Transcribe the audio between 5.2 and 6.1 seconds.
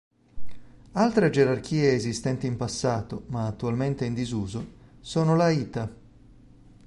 la ita.